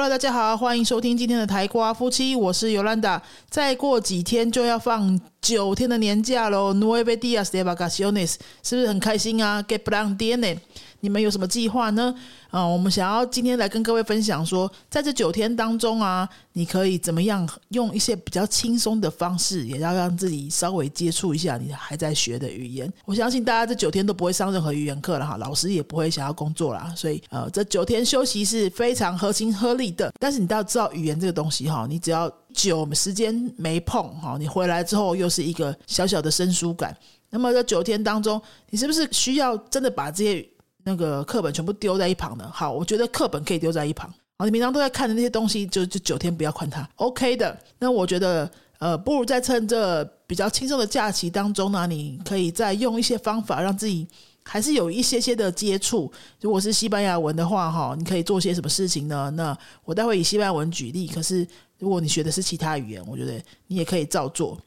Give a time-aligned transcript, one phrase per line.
[0.00, 3.20] Hello，大家好，欢迎收听今天的台瓜夫妻，我是尤兰达。
[3.50, 10.58] 再过几天就要放九天的年假喽，Nueve días de vacaciones，是不是很开心啊？Get blanc d n
[11.00, 12.14] 你们有什么计划呢？
[12.50, 22.92] 啊，我们想要今天来跟各位分享说，在这九天当中啊，你可以怎么样用一些比较轻松的方式，也要让自己稍微接触一下你还在学的语言。
[23.04, 30.12] 我相信大家这九天都不会上任何语言课了哈，老师也不会想要工作啦，所以呃，这九天休息是非常合情合理的。
[30.18, 36.94] 但是你都要知道语言这个东西哈，你只要久时间没碰哈，你回来之后又是一个小小的生疏感。
[37.30, 40.46] 那么这九天当中，你是不是需要真的把这些？
[40.84, 44.12] 那个课本全部丢在一旁的，好，我觉得课本可以丢在一旁。
[44.38, 47.58] 好，你平常都在看的那些东西，就就九天不要看它，OK 的。
[47.78, 54.06] 那我觉得，呃，不如在趁这比较轻松的假期当中呢，你可以再用一些方法，让自己
[54.42, 56.10] 还是有一些些的接触。
[56.40, 59.30] 如果是西班牙文的话，哈，你可以做些什么事情呢？
[59.36, 61.06] 那我待会以西班牙文举例。
[61.06, 61.46] 可是
[61.78, 64.58] 如果你学的是其他语言，我觉得你也可以照做。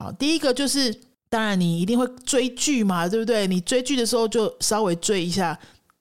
[0.00, 0.92] 好，第一个就是。
[1.30, 3.46] 当然，你一定会追剧嘛，对不对？
[3.46, 5.56] 你追剧的时候就稍微追一下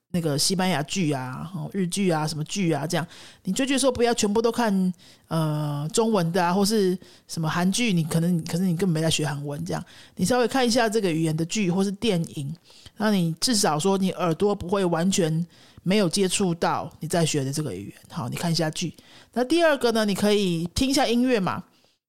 [0.10, 3.06] 那个西班牙剧啊、日剧啊、什么剧啊，这样。
[3.44, 4.94] 你追剧的时候不要全部都看
[5.28, 9.86] 呃中文的啊，或是什么韩剧，你可能可是你根本没在学韩文，这样。
[10.16, 12.52] 你稍微看一下这个语言的剧或是电影，
[12.98, 15.46] 那你至少说你耳朵不会完全
[15.84, 17.94] 没有接触到你在学的这个语言。
[18.10, 18.96] 好，你看一下剧。
[19.32, 21.64] 那第二个呢，你可以听一下音乐嘛。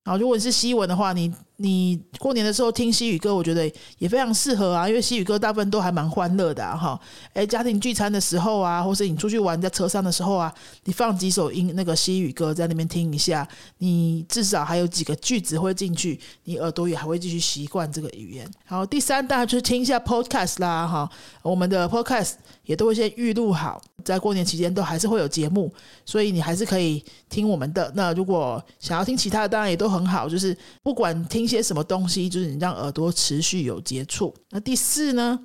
[0.06, 1.30] 好，如果你是西文的话，你。
[1.62, 6.98] 你过年的时候听西语歌，我觉得也非常适合啊，因为西语歌大部分都还蛮欢乐的哈。
[7.34, 10.50] 哎，家庭聚餐的时候啊，或是你出去玩在车上的时候啊，
[10.84, 18.50] 你放几首音那个西语歌在那边听一下，你至少还有几个句子会进去，你耳朵也还会继续习惯这个语言。
[18.64, 21.11] 好，第三大家就是听一下 podcast 啦哈，
[21.42, 22.33] 我们的 podcast
[22.64, 25.70] 也都会先预录好，在过年期间都还是会有节目，
[26.06, 27.92] 所以你还是可以听我们的。
[27.94, 31.50] 那如果想要听其他的，当然也都很好，就是不管听。
[31.50, 34.34] 些什么东西，就是你让耳朵持续有接触。
[34.50, 35.38] 那第四呢，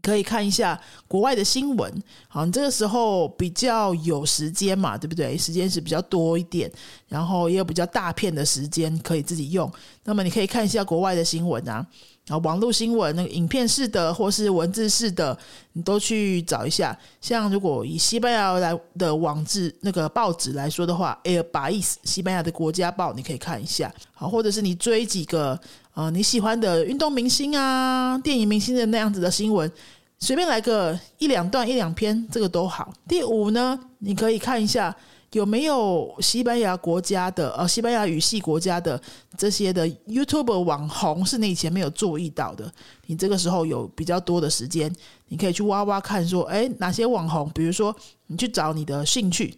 [0.00, 2.02] 可以看一下国外的新闻。
[2.28, 5.36] 好，你这个时候比较有时间嘛，对不对？
[5.36, 6.70] 时间是比较多一点，
[7.08, 9.70] 然后也有比较大片的时间可以自己用。
[10.04, 11.86] 那么你可以看一下国外的新闻啊。
[12.28, 15.36] 啊，网络新闻那个影片式的或是文字式的，
[15.72, 16.96] 你都去找一下。
[17.20, 23.92] 像如果以西班牙来的网志那个报纸来说的话，《Air Bais》西班牙的国家报，你可以看一下。
[24.12, 25.58] 好，或者是你追几个
[25.94, 29.70] 呃你喜欢的运动明星啊、电影明星的那样子的新闻，
[30.18, 32.92] 随便来个一两段、一两篇，这个都好。
[33.08, 34.94] 第五呢，你可以看一下。
[35.32, 38.98] 有没有西班牙国家的呃西班牙语系国家的
[39.36, 42.72] 这些的 YouTube 网红是你以前没有注意到的？
[43.06, 44.90] 你这个时候有比较多的时间，
[45.26, 47.50] 你可以去挖挖看，说哎哪些网红？
[47.50, 47.94] 比如说
[48.28, 49.54] 你去找你的兴趣，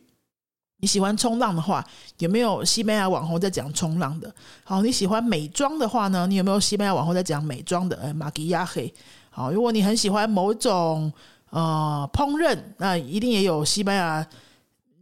[0.78, 1.86] 你喜欢冲浪的话，
[2.19, 4.34] 有没有西班牙网红在讲冲浪的？
[4.64, 7.97] 好，你喜欢美妆的话呢，你有没有西班牙网红在讲美妆的？
[7.98, 8.92] 呃，马吉亚黑。
[9.30, 11.12] 好，如果你很喜欢某种
[11.50, 14.26] 呃烹饪，那一定也有西班牙。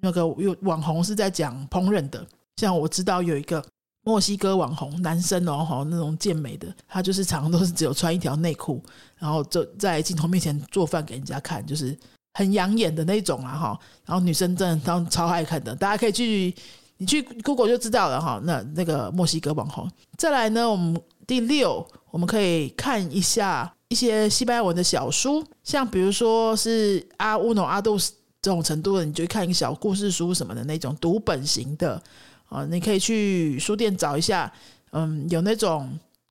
[0.00, 2.24] 那个有网红是在讲烹饪的，
[2.56, 3.64] 像我知道有一个
[4.04, 8.82] 墨西哥网红男生哦，哈那种健美的，他就是常常都是只有穿一条内裤，
[9.18, 11.96] 然后就在镜头面前做饭给人家看，就是
[12.34, 13.80] 很养眼的那种啊，哈。
[14.06, 16.54] 然后女生真的当超爱看的，大家可以去
[16.96, 18.40] 你去 Google 就知道了哈。
[18.44, 28.14] 那那个墨西哥网红，再来呢，我们第六我们可以看一下一些西班牙文的小书，像比如说是阿乌诺阿杜斯。
[28.48, 32.02] 这种程度的，你就看一个小故事书什么的那种读本型的
[32.48, 34.50] 啊，你可以去书店找一下，
[34.92, 35.86] 嗯，有那种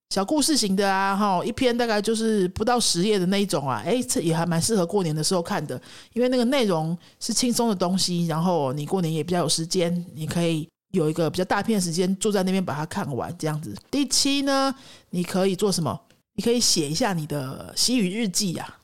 [0.09, 5.79] 小故事型的啊，哈，一篇大概就是不到十页的那一种啊，哎，这也还蛮适合过年的时候看的，
[6.13, 13.75] 因为那个内容是轻松的东西，然后你过年也比较有时间，你可以有一个比较大片时间坐在那边把它看完这样子。
[13.91, 14.73] 第七呢，
[15.11, 16.01] 你可以做什么？
[16.33, 18.76] 你可以写一下你的西语日记呀。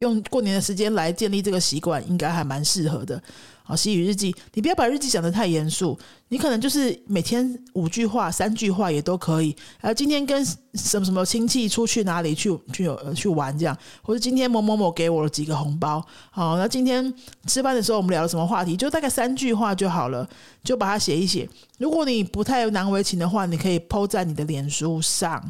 [0.00, 3.22] 用过年的时间来建立这个习惯，应该还蛮适合的。
[3.62, 5.98] 好，西语日记，你不要把日记讲得太严肃，
[6.28, 9.56] 你可能就是每天五句话、三句话也都可以。
[9.80, 10.44] 呃，今天跟
[10.74, 16.04] 什么什么亲戚出去哪里去去去玩这样，或者今天某某某给我了几个红包。
[16.30, 17.12] 好，那今天
[17.46, 18.76] 吃饭的时候我们聊了什么话题？
[18.76, 20.28] 就大概三句话就好了，
[20.62, 21.48] 就把它写一写。
[21.78, 25.42] 如果你不太难为情的话，你可以抛在你的脸书上。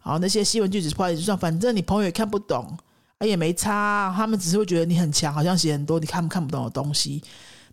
[0.00, 2.74] 好，那些西文句子抛在脸书上，反正你朋友也看不懂。
[3.26, 7.22] 也没差，他们只是会觉得你很强，好像写很多你看不看不懂的东西。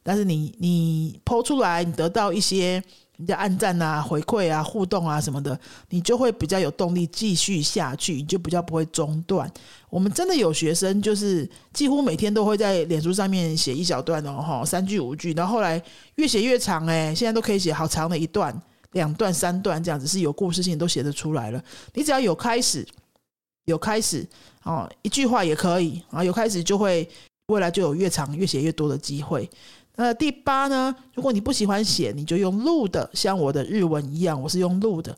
[0.01, 2.81] 但是你你剖出来，你得到一些
[3.17, 5.59] 人家暗赞啊、回馈啊、互动啊什么的，
[5.89, 9.51] 你就会比较有动力继续下去，你就比较不会中断。
[9.89, 15.81] 我们真的有学生，就是几乎每天都会在脸书上面写一小段哦，哈，三句五句，然后后来
[16.15, 18.57] 越写越长，哎，现在都可以写好长的一段、
[18.93, 21.61] 两段、三段这样子，是有故事性都写得出来了。
[21.93, 22.87] 你只要有开始，
[23.69, 24.27] 有开始
[24.63, 27.07] 哦，一句话也可以啊，有开始就会
[27.47, 29.49] 未来就有越长越写越多的机会。
[29.95, 30.95] 那第八呢？
[31.13, 35.13] 如果你不喜欢写，你就用录的，像我的日文一样，我是用录的，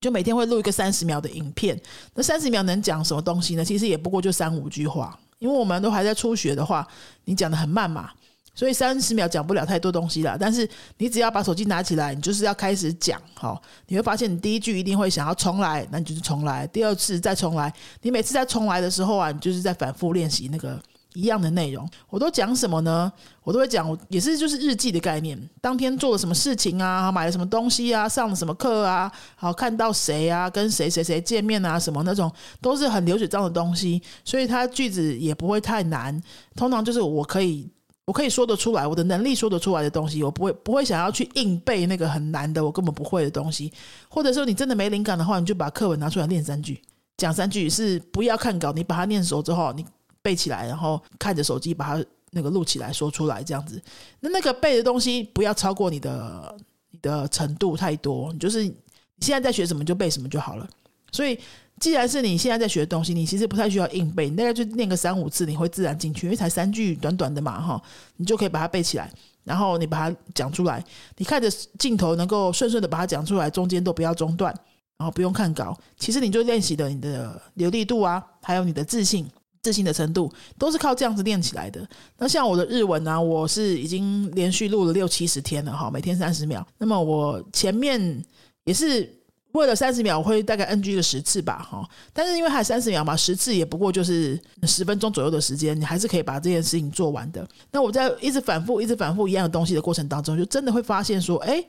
[0.00, 1.80] 就每天会录一个三十秒的影片。
[2.14, 3.64] 那三十秒能讲什么东西呢？
[3.64, 6.86] 其实也不过就三五句话，因为我们都还在初学的话，
[7.24, 8.10] 你讲的很慢嘛，
[8.56, 10.36] 所以三十秒讲不了太多东西了。
[10.36, 10.68] 但是
[10.98, 17.72] 你只要把手机拿起来，你就是要开始讲，好，你会发现你第一句一定会想要重来，那你就是重来，第二次再重来。
[18.02, 20.82] 你每次在重来的时候啊，你就是在反复练习那个。
[21.14, 23.10] 一样的内容，我都讲什么呢？
[23.42, 25.48] 我都会讲，也是就是日记的概念。
[25.62, 27.10] 当天做了什么事情啊？
[27.10, 28.06] 买了什么东西啊？
[28.06, 29.10] 上了什么课啊？
[29.34, 30.50] 好，看到谁啊？
[30.50, 31.78] 跟谁谁谁见面啊？
[31.78, 32.30] 什么那种
[32.60, 36.22] 都是很流水账的东西，所以它句子也不会太难。
[36.54, 37.66] 通常就是我可以
[38.06, 43.70] 我可以说得出来，我的能力说得出来的东西，我不会不会想要去硬背那个很难的，我根本不会的东西。
[44.08, 46.80] 或者说你真的没灵感的话，你就把课文拿出来练三句，
[47.18, 49.84] 讲三句是不要看稿，你把它念熟之后，你。
[50.22, 53.80] 背起来，然后看着手机把它那个录起来说出来，这样子。
[54.18, 56.56] 那那个背的东西不要超过你的
[56.90, 58.74] 你的程度太多，你就是你
[59.20, 60.68] 现在在学什么就背什么就好了。
[61.12, 61.38] 所以，
[61.80, 67.82] 既然是你现在在学的东西，你其实不太需要硬背，你大概就念个三五次，你会自然进去，因为才三句短短的嘛，哈，
[68.16, 69.10] 你就可以把它背起来，
[69.44, 70.84] 然后你把它讲出来，
[71.16, 74.54] 你看着镜头能够顺顺的把它讲出来，中间都不要中断，
[74.98, 79.26] 然后不用看稿，其实你就练习的你的流利度啊，还有你的自信。
[79.62, 81.84] 自信的程度都是靠这样子练起来的。
[82.18, 86.64] 那像我的日文呢，我是已经连续录了六七十天了哈，每天三十秒。
[86.78, 88.24] 那么我前面
[88.62, 89.12] 也是
[89.56, 91.88] 为了三十秒，我会大概 NG 个十次吧哈。
[92.12, 97.46] 但是因为还三十秒嘛，十次也不过就是十分钟左右的时间，你还是可以把这件事情做完的。
[97.72, 101.64] 那我在一直反复、一直反复一样的东西的过程当中，就真的会发现说，哎。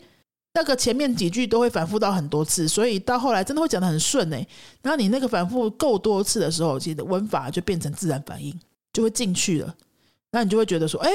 [0.53, 4.37] 那个前面几句都会反复到很多次，所以到后来真的会讲的很顺哎。
[4.81, 8.51] 然后你那个反复够多次的时候，其实文法就变成自然反应，
[8.91, 9.75] 就会进去了。
[10.29, 11.09] 那你就会觉得说，哎，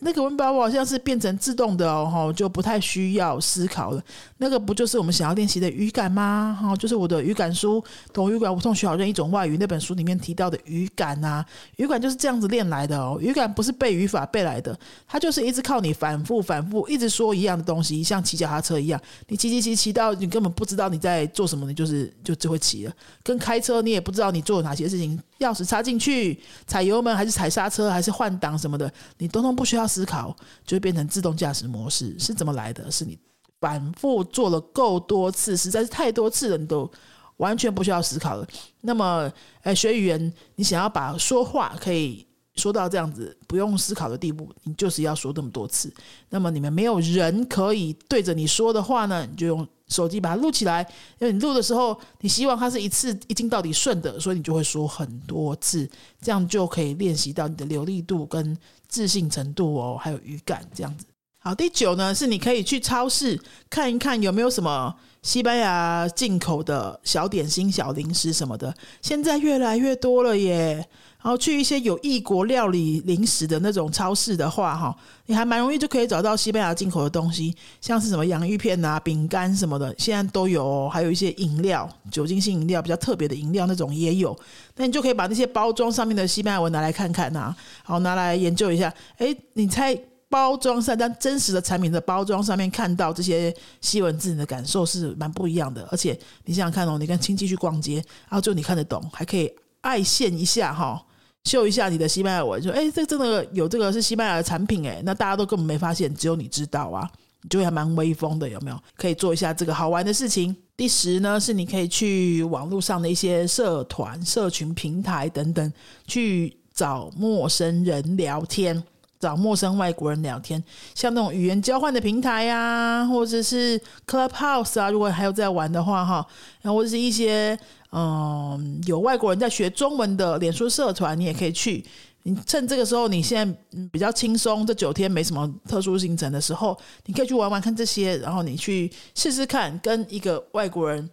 [0.00, 4.02] 那个文法我好像是变成自动的哦，就不太需要思考了。
[4.38, 6.58] 那个不就是我们想要练习的语感吗？
[6.58, 7.78] 哈，就是我的语感书
[8.12, 11.44] 《懂语感无痛学好任一种外语》那本书里面提到的语感啊，
[11.76, 13.18] 语感就是这样子练来的哦。
[13.20, 14.76] 语感不是背语法背来的，
[15.06, 22.92] 它就是一直靠你反复反复一直说一样的东西，像骑脚踏车一样，你骑骑骑骑到你根本不知道你在做什么，你就是就只会骑了。
[23.22, 28.58] 跟开车你也不知道你做了哪些事情，钥匙插进去，踩油门还是踩刹车还是换挡。
[28.58, 30.34] 什么的，你通通不需要思考，
[30.64, 32.16] 就会变成自动驾驶模式。
[32.18, 32.90] 是怎么来的？
[32.90, 33.18] 是你
[33.60, 36.90] 反复做了够多次，实在是太多次了，你都
[37.38, 38.46] 完全不需要思考了。
[38.82, 39.30] 那么，
[39.62, 45.92] 哎，学语言，你想要把说话可以说到这样子不用思考的地步，你就是要说这么多次。
[46.30, 49.66] 那么，你们没有人可以对着你说的话呢，你就用。
[49.86, 50.80] 手机把它录起来，
[51.18, 55.88] 因为你录的时候，你希望它是一次一镜到底顺的，所以你就会说很多次，
[56.22, 58.56] 这样就可以练习到你的流利度跟
[58.88, 61.04] 自信程度哦，还有语感这样子。
[61.46, 63.38] 好，第九呢是你可以去超市
[63.68, 70.88] 看一看有没有什么西班牙进口的小点心、小零食什么的，现在越来越多了耶。
[71.22, 80.88] 然后去一些有异国料理零食的那种超市的话，哈，你还蛮容易就可以找到西班牙进口的东西，像是什么洋芋片啊、饼干什么的，现在都有。
[80.88, 84.34] 还有一些饮料，酒精性饮料比较特别的饮料那种也有。
[84.76, 88.90] 那你就可以把那些包装上面的西班牙文拿来看看呐，好拿来研究一下。
[89.18, 89.94] 哎，你猜
[90.28, 95.86] 包装上但真实的产品的包装上面看到这些西文字，你的感受是蛮不一样的。
[95.90, 101.04] 而且你想想看哦，你跟亲戚去逛街，然后就你看得懂，还可以爱现一下哈。
[101.44, 107.06] 秀一下你的西班牙文，说：“哎，这真的有这个是西班牙的产品哎，那大家都根本没发现，只有你知道啊，
[107.42, 108.80] 你就还蛮威风的，有没有？
[108.96, 110.56] 可以做一下这个好玩的事情。
[110.74, 115.70] 第十呢，是你可以去网络上的一些社团、社群平台等等，
[116.06, 118.82] 去找陌生人聊天，
[119.24, 120.62] 找陌生外国人聊天，
[120.94, 126.26] 像那种语言交换的平台呀，或者是 Clubhouse 啊，如果还有在玩的话哈，
[126.60, 127.58] 然后或者是一些。”
[127.96, 131.84] 嗯，有外国人在学中文的脸书社团，你也可以去。
[132.24, 133.56] 你趁这个时候，你现在
[133.92, 136.76] 比较轻松，这九天没什么特殊行程的时候，
[137.06, 141.08] 你可以去玩玩看这些，然后你去试试看，跟一个外国人，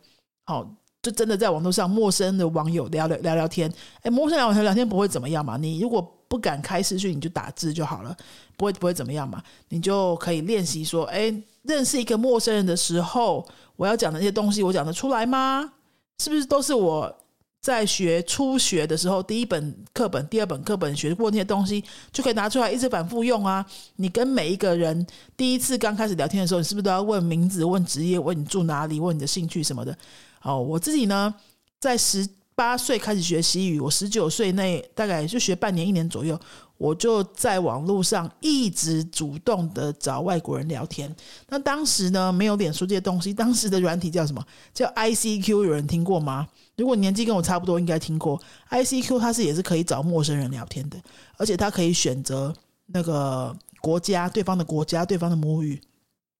[0.47, 0.67] 好，
[1.01, 3.71] 就真的在网络上陌生的网友聊聊聊聊天。
[4.03, 5.57] 哎，陌生网友聊天不会怎么样嘛？
[5.57, 8.15] 你如果不敢开视讯，你就打字就好了，
[8.55, 9.41] 不会不会怎么样嘛。
[9.69, 15.73] 你就可以练习说，哎，认识一个陌生人的时候，我要讲的那些东西，我讲得出来吗？
[16.19, 17.17] 是不是都是我？
[17.61, 23.63] 在学初学的时候，第一本课本、第二本课本学过那些东西，就可以拿出来一直反复用啊。
[23.97, 25.05] 你跟每一个人
[25.37, 29.95] 第一次刚开始聊天的时候，你是不是都要问名字、问职业、问你住哪里、问你的兴趣什么的？
[30.43, 31.33] 哦，我自己呢，
[31.79, 36.39] 在十八岁开始学西语，我十九岁那大概就学半年、一年左右。
[36.77, 41.15] 我就在网络上一直主动的找外国人聊天。
[41.49, 44.43] 那当时呢，没有脸书这些东西，当时的软体叫什么？
[44.73, 46.47] 叫 ICQ，有人听过吗？
[46.77, 49.19] 如果年纪跟我差不多，应该听过 ICQ。
[49.19, 50.99] 它是也是可以找陌生人聊天的，
[51.37, 52.51] 而且它可以选择
[52.87, 55.79] 那个国家，对方的国家，对方的母语。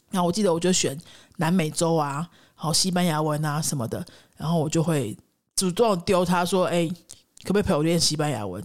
[0.10, 1.00] 那我记得我就选
[1.38, 2.28] 南美洲啊，
[2.62, 4.06] 好西班牙文啊什么的，
[4.38, 5.18] 然后我就会
[5.56, 6.88] 主动丢他说：“哎，
[7.44, 8.64] 可不可以陪我练西班牙文？”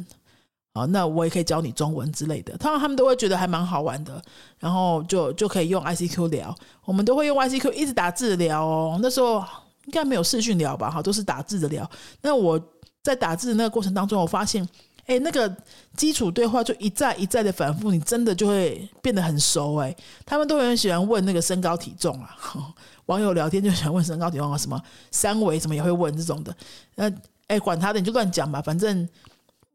[0.74, 4.22] 啊，那我也可以教你中文之类的，通常他们都会觉得还蛮好玩的，
[4.58, 8.98] 然后就就可以用 ICQ 聊，我们都会用 ICQ 一直打字聊哦。
[9.00, 9.38] 那时候
[9.86, 10.90] 应该没有视讯聊吧？
[10.90, 11.90] 哈，都是打字的聊。
[12.20, 12.60] 那我
[13.02, 14.68] 在打字的那个过程当中，我发现，
[15.06, 15.56] 哎，那个
[15.96, 19.76] 基础对话就一再一再的反复，你真的就会变得很熟。
[19.76, 19.94] 哎，
[20.24, 22.36] 他们都很喜欢问那个身高体重啊，
[23.06, 26.54] 网友聊天就喜欢问身高体重啊，什么三围什么也会问这种的。
[26.96, 27.10] 那
[27.46, 29.08] 哎，管他的，你就乱讲吧，反正。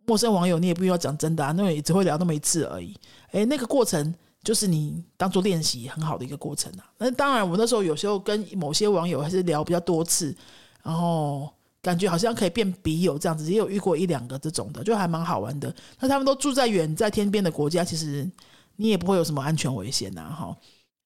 [0.04, 2.98] 陌生网友，你也不需要讲真的啊，那也只会聊那么一次而已。
[3.34, 6.84] 诶，那个过程就是你当做练习很好的一个过程啊。
[6.98, 10.36] 那当然，我那时候有时候跟某些网友还是聊比较多次，
[10.84, 11.48] 然后
[11.82, 15.74] 感觉好像可以变笔友这样子，也有遇过一两个这种的，就还蛮好玩的。
[16.00, 18.30] 那他们都住在远在天边的国家，其实
[18.76, 20.56] 你也不会有什么安全危险呐，哈，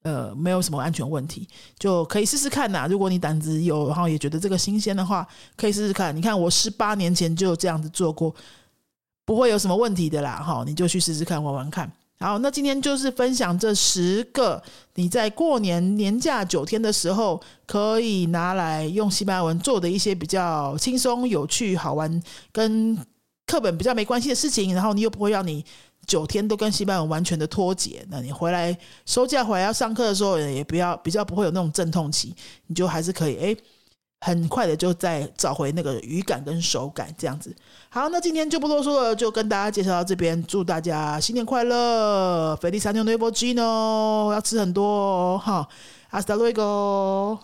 [0.03, 1.47] 呃，没有什么安全问题，
[1.79, 2.87] 就可以试试看呐。
[2.89, 6.15] 如果你胆子有，然后也觉得这个新鲜的话，可以试试看。
[6.15, 8.33] 你看，我十八年前就这样子做过。
[9.25, 11.91] 不会有什么问题的啦，哈，你就去试试看，玩玩看。
[12.17, 14.61] 好，那今天就是分享这十个
[14.95, 22.97] 你在过年年假九天的时候可以拿来用西班牙文做的一些比较轻松、有趣、好玩，跟
[23.45, 24.73] 课本比较没关系的事情。
[24.73, 25.63] 然后你又不会让你
[26.07, 28.05] 九天都跟西班牙文完全的脱节。
[28.09, 32.33] 那你回来收假回来要上课的时候，也不要比较不会有那种阵痛期，
[32.67, 33.57] 你就还是可以诶。
[34.21, 37.55] 很快的就再找回那个语感跟手感，这样子。
[37.89, 40.43] 好，那今天就不啰嗦了，就跟大家介绍到这边。
[40.45, 43.61] 祝大家新年快乐，菲利萨牛内波鸡呢
[44.31, 45.67] 要吃很多哦，哈，
[46.09, 47.37] 阿斯达瑞哥。